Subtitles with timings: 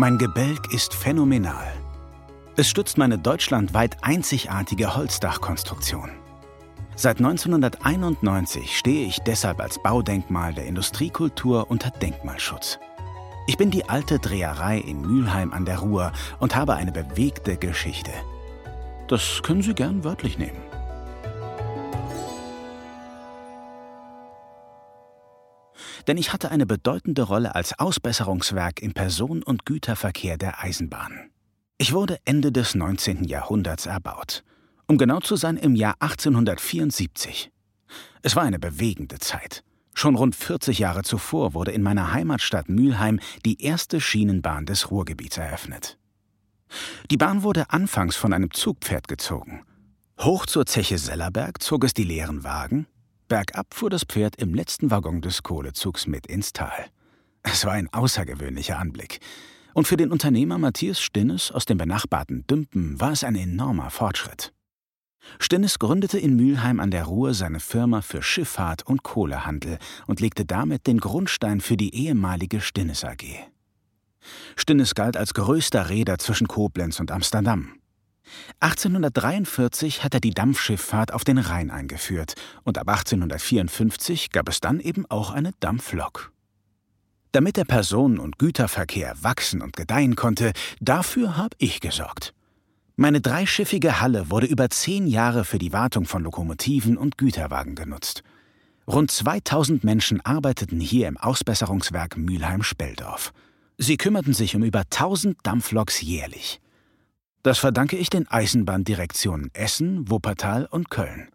[0.00, 1.74] Mein Gebälk ist phänomenal.
[2.56, 6.08] Es stützt meine deutschlandweit einzigartige Holzdachkonstruktion.
[6.96, 12.78] Seit 1991 stehe ich deshalb als Baudenkmal der Industriekultur unter Denkmalschutz.
[13.46, 18.12] Ich bin die alte Dreherei in Mülheim an der Ruhr und habe eine bewegte Geschichte.
[19.06, 20.62] Das können Sie gern wörtlich nehmen.
[26.06, 31.30] Denn ich hatte eine bedeutende Rolle als Ausbesserungswerk im Personen- und Güterverkehr der Eisenbahn.
[31.78, 33.24] Ich wurde Ende des 19.
[33.24, 34.44] Jahrhunderts erbaut.
[34.86, 37.50] Um genau zu sein, im Jahr 1874.
[38.22, 39.62] Es war eine bewegende Zeit.
[39.94, 45.38] Schon rund 40 Jahre zuvor wurde in meiner Heimatstadt Mülheim die erste Schienenbahn des Ruhrgebiets
[45.38, 45.98] eröffnet.
[47.10, 49.64] Die Bahn wurde anfangs von einem Zugpferd gezogen.
[50.20, 52.86] Hoch zur Zeche Sellerberg zog es die leeren Wagen,
[53.30, 56.90] bergab fuhr das Pferd im letzten Waggon des Kohlezugs mit ins Tal.
[57.44, 59.20] Es war ein außergewöhnlicher Anblick.
[59.72, 64.52] Und für den Unternehmer Matthias Stinnes aus dem benachbarten Dümpen war es ein enormer Fortschritt.
[65.38, 70.44] Stinnes gründete in Mülheim an der Ruhr seine Firma für Schifffahrt und Kohlehandel und legte
[70.44, 73.24] damit den Grundstein für die ehemalige Stinnes AG.
[74.56, 77.79] Stinnes galt als größter Reeder zwischen Koblenz und Amsterdam.
[78.60, 84.80] 1843 hat er die Dampfschifffahrt auf den Rhein eingeführt und ab 1854 gab es dann
[84.80, 86.32] eben auch eine Dampflok.
[87.32, 92.34] Damit der Personen- und Güterverkehr wachsen und gedeihen konnte, dafür habe ich gesorgt.
[92.96, 98.22] Meine dreischiffige Halle wurde über zehn Jahre für die Wartung von Lokomotiven und Güterwagen genutzt.
[98.86, 103.32] Rund 2000 Menschen arbeiteten hier im Ausbesserungswerk Mülheim-Speldorf.
[103.78, 106.60] Sie kümmerten sich um über 1000 Dampfloks jährlich.
[107.42, 111.28] Das verdanke ich den Eisenbahndirektionen Essen, Wuppertal und Köln.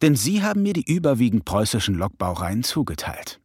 [0.00, 3.40] Denn sie haben mir die überwiegend preußischen Lokbaureihen zugeteilt.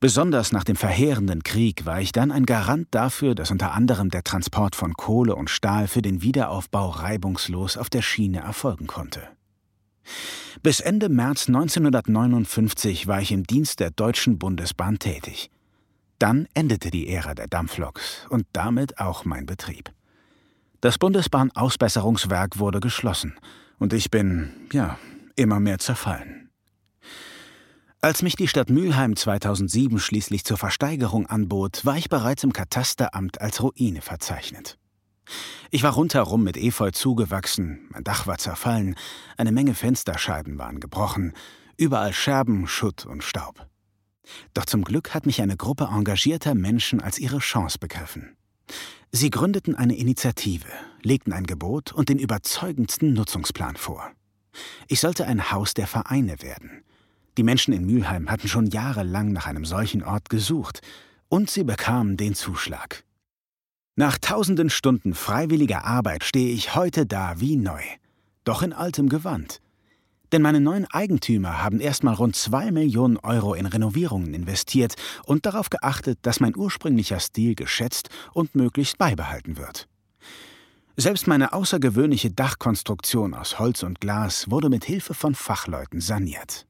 [0.00, 4.24] Besonders nach dem verheerenden Krieg war ich dann ein Garant dafür, dass unter anderem der
[4.24, 9.20] Transport von Kohle und Stahl für den Wiederaufbau reibungslos auf der Schiene erfolgen konnte.
[10.62, 15.50] Bis Ende März 1959 war ich im Dienst der Deutschen Bundesbahn tätig.
[16.18, 19.92] Dann endete die Ära der Dampfloks und damit auch mein Betrieb.
[20.80, 23.38] Das Bundesbahn-Ausbesserungswerk wurde geschlossen
[23.78, 24.98] und ich bin, ja,
[25.36, 26.50] immer mehr zerfallen.
[28.00, 33.42] Als mich die Stadt Mülheim 2007 schließlich zur Versteigerung anbot, war ich bereits im Katasteramt
[33.42, 34.78] als Ruine verzeichnet.
[35.70, 38.96] Ich war rundherum mit Efeu zugewachsen, mein Dach war zerfallen,
[39.36, 41.34] eine Menge Fensterscheiben waren gebrochen,
[41.76, 43.68] überall Scherben, Schutt und Staub.
[44.54, 48.34] Doch zum Glück hat mich eine Gruppe engagierter Menschen als ihre Chance begriffen.
[49.12, 50.68] Sie gründeten eine Initiative,
[51.02, 54.10] legten ein Gebot und den überzeugendsten Nutzungsplan vor.
[54.88, 56.84] Ich sollte ein Haus der Vereine werden,
[57.40, 60.80] die Menschen in Mülheim hatten schon jahrelang nach einem solchen Ort gesucht,
[61.28, 63.04] und sie bekamen den Zuschlag.
[63.96, 67.82] Nach tausenden Stunden freiwilliger Arbeit stehe ich heute da wie neu,
[68.44, 69.60] doch in altem Gewand.
[70.32, 75.70] Denn meine neuen Eigentümer haben erstmal rund zwei Millionen Euro in Renovierungen investiert und darauf
[75.70, 79.88] geachtet, dass mein ursprünglicher Stil geschätzt und möglichst beibehalten wird.
[80.96, 86.66] Selbst meine außergewöhnliche Dachkonstruktion aus Holz und Glas wurde mit Hilfe von Fachleuten saniert.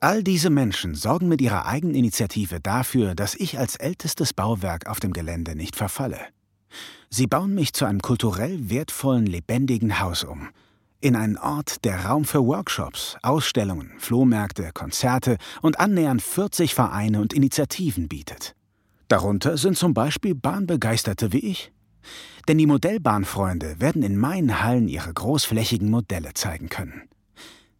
[0.00, 5.12] All diese Menschen sorgen mit ihrer Eigeninitiative dafür, dass ich als ältestes Bauwerk auf dem
[5.12, 6.20] Gelände nicht verfalle.
[7.10, 10.48] Sie bauen mich zu einem kulturell wertvollen, lebendigen Haus um.
[11.00, 17.32] In einen Ort, der Raum für Workshops, Ausstellungen, Flohmärkte, Konzerte und annähernd 40 Vereine und
[17.32, 18.54] Initiativen bietet.
[19.06, 21.72] Darunter sind zum Beispiel Bahnbegeisterte wie ich.
[22.48, 27.08] Denn die Modellbahnfreunde werden in meinen Hallen ihre großflächigen Modelle zeigen können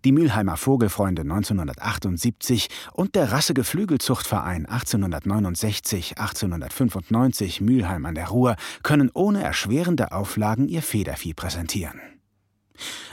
[0.04, 10.12] die Mülheimer Vogelfreunde 1978 und der Rassegeflügelzuchtverein 1869-1895 Mülheim an der Ruhr können ohne erschwerende
[10.12, 12.00] Auflagen ihr Federvieh präsentieren.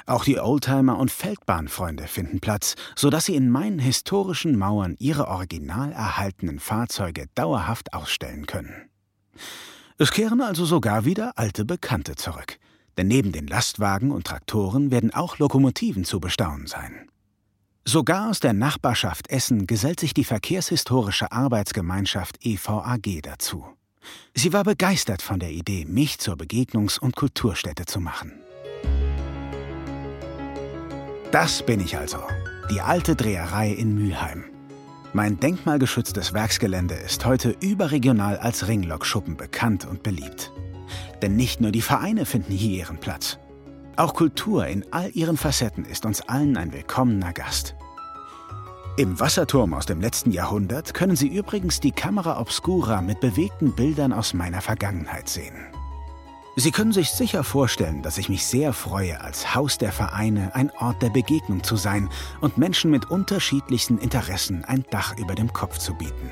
[0.05, 5.91] Auch die Oldtimer und Feldbahnfreunde finden Platz, sodass sie in meinen historischen Mauern ihre original
[5.91, 8.89] erhaltenen Fahrzeuge dauerhaft ausstellen können.
[9.97, 12.57] Es kehren also sogar wieder alte Bekannte zurück
[12.97, 17.09] denn neben den Lastwagen und Traktoren werden auch Lokomotiven zu bestaunen sein.
[17.83, 23.65] Sogar aus der Nachbarschaft Essen gesellt sich die Verkehrshistorische Arbeitsgemeinschaft EVAG dazu.
[24.33, 28.44] Sie war begeistert von der Idee, mich zur Begegnungs- und Kulturstätte zu machen.
[31.35, 32.19] Das bin ich also,
[32.71, 34.45] die alte Dreherei in Mülheim.
[35.11, 40.53] Mein denkmalgeschütztes Werksgelände ist heute überregional als Ringlokschuppen bekannt und beliebt.
[41.21, 43.37] Denn nicht nur die Vereine finden hier ihren Platz.
[43.97, 47.75] Auch Kultur in all ihren Facetten ist uns allen ein willkommener Gast.
[48.95, 54.13] Im Wasserturm aus dem letzten Jahrhundert können Sie übrigens die Kamera Obscura mit bewegten Bildern
[54.13, 55.74] aus meiner Vergangenheit sehen.
[56.57, 60.71] Sie können sich sicher vorstellen, dass ich mich sehr freue, als Haus der Vereine ein
[60.71, 62.09] Ort der Begegnung zu sein
[62.39, 66.31] und Menschen mit unterschiedlichsten Interessen ein Dach über dem Kopf zu bieten.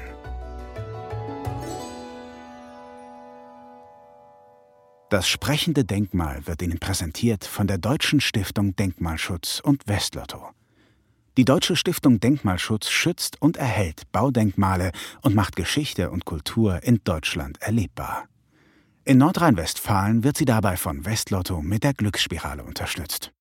[5.10, 10.50] Das sprechende Denkmal wird Ihnen präsentiert von der Deutschen Stiftung Denkmalschutz und Westlotto.
[11.38, 14.92] Die Deutsche Stiftung Denkmalschutz schützt und erhält Baudenkmale
[15.22, 18.26] und macht Geschichte und Kultur in Deutschland erlebbar.
[19.06, 23.34] In Nordrhein-Westfalen wird sie dabei von Westlotto mit der Glücksspirale unterstützt.